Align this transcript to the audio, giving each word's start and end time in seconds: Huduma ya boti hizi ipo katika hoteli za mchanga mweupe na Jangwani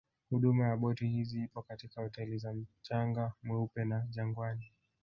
Huduma 0.29 0.67
ya 0.67 0.75
boti 0.77 1.07
hizi 1.07 1.43
ipo 1.43 1.61
katika 1.61 2.01
hoteli 2.01 2.37
za 2.37 2.53
mchanga 2.53 3.33
mweupe 3.43 3.85
na 3.85 4.07
Jangwani 4.09 4.71